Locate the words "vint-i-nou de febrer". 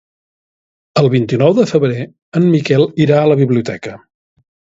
1.15-2.07